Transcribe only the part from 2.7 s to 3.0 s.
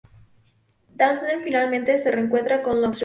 Longshot.